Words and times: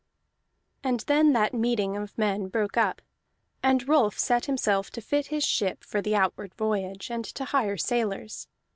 And 0.83 1.01
then 1.01 1.33
that 1.33 1.53
meeting 1.53 1.95
of 1.95 2.17
men 2.17 2.47
broke 2.47 2.75
up, 2.75 3.03
and 3.61 3.87
Rolf 3.87 4.17
set 4.17 4.45
himself 4.45 4.89
to 4.93 4.99
fit 4.99 5.27
his 5.27 5.43
ship 5.45 5.83
for 5.83 6.01
the 6.01 6.15
outward 6.15 6.55
voyage, 6.55 7.11
and 7.11 7.23
to 7.23 7.45
hire 7.45 7.77
sailors. 7.77 8.47